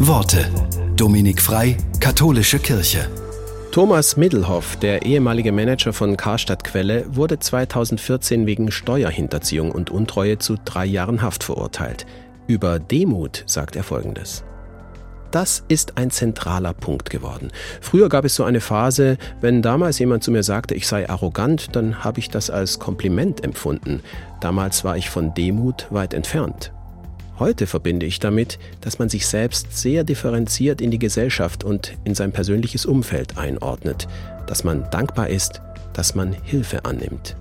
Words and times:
Worte. 0.00 0.46
Dominik 0.94 1.42
Frei, 1.42 1.76
Katholische 1.98 2.60
Kirche. 2.60 3.10
Thomas 3.72 4.16
Middelhoff, 4.16 4.76
der 4.76 5.02
ehemalige 5.02 5.50
Manager 5.50 5.92
von 5.92 6.16
Karstadt 6.16 6.62
Quelle, 6.62 7.04
wurde 7.08 7.40
2014 7.40 8.46
wegen 8.46 8.70
Steuerhinterziehung 8.70 9.72
und 9.72 9.90
Untreue 9.90 10.38
zu 10.38 10.54
drei 10.64 10.84
Jahren 10.86 11.20
Haft 11.20 11.42
verurteilt. 11.42 12.06
Über 12.46 12.78
Demut 12.78 13.42
sagt 13.46 13.74
er 13.74 13.82
Folgendes. 13.82 14.44
Das 15.32 15.64
ist 15.66 15.98
ein 15.98 16.12
zentraler 16.12 16.74
Punkt 16.74 17.10
geworden. 17.10 17.50
Früher 17.80 18.08
gab 18.08 18.24
es 18.24 18.36
so 18.36 18.44
eine 18.44 18.60
Phase, 18.60 19.18
wenn 19.40 19.62
damals 19.62 19.98
jemand 19.98 20.22
zu 20.22 20.30
mir 20.30 20.44
sagte, 20.44 20.76
ich 20.76 20.86
sei 20.86 21.10
arrogant, 21.10 21.74
dann 21.74 22.04
habe 22.04 22.20
ich 22.20 22.30
das 22.30 22.50
als 22.50 22.78
Kompliment 22.78 23.42
empfunden. 23.42 24.00
Damals 24.40 24.84
war 24.84 24.96
ich 24.96 25.10
von 25.10 25.34
Demut 25.34 25.88
weit 25.90 26.14
entfernt. 26.14 26.72
Heute 27.38 27.68
verbinde 27.68 28.04
ich 28.04 28.18
damit, 28.18 28.58
dass 28.80 28.98
man 28.98 29.08
sich 29.08 29.26
selbst 29.26 29.76
sehr 29.76 30.02
differenziert 30.02 30.80
in 30.80 30.90
die 30.90 30.98
Gesellschaft 30.98 31.62
und 31.62 31.96
in 32.02 32.16
sein 32.16 32.32
persönliches 32.32 32.84
Umfeld 32.84 33.38
einordnet, 33.38 34.08
dass 34.48 34.64
man 34.64 34.90
dankbar 34.90 35.28
ist, 35.28 35.62
dass 35.92 36.16
man 36.16 36.32
Hilfe 36.32 36.84
annimmt. 36.84 37.36